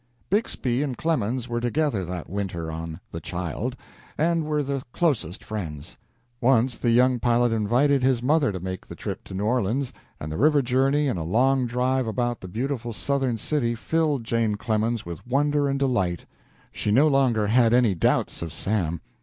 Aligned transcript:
Bixby 0.31 0.81
and 0.81 0.97
Clemens 0.97 1.47
were 1.47 1.59
together 1.61 2.03
that 2.05 2.27
winter 2.27 2.71
on 2.71 2.99
the 3.11 3.21
"Child," 3.21 3.75
and 4.17 4.45
were 4.45 4.63
the 4.63 4.81
closest 4.93 5.43
friends. 5.43 5.95
Once 6.41 6.75
the 6.79 6.89
young 6.89 7.19
pilot 7.19 7.51
invited 7.53 8.01
his 8.01 8.23
mother 8.23 8.51
to 8.51 8.59
make 8.59 8.87
the 8.87 8.95
trip 8.95 9.23
to 9.25 9.35
New 9.35 9.43
Orleans, 9.45 9.93
and 10.19 10.31
the 10.31 10.37
river 10.39 10.63
journey 10.63 11.07
and 11.07 11.19
a 11.19 11.21
long 11.21 11.67
drive 11.67 12.07
about 12.07 12.41
the 12.41 12.47
beautiful 12.47 12.93
Southern 12.93 13.37
city 13.37 13.75
filled 13.75 14.23
Jane 14.23 14.55
Clemens 14.55 15.05
with 15.05 15.27
wonder 15.27 15.67
and 15.69 15.77
delight. 15.77 16.25
She 16.71 16.89
no 16.91 17.07
longer 17.07 17.47
shad 17.49 17.71
any 17.71 17.93
doubts 17.93 18.41
of 18.41 18.51
Sam. 18.51 19.01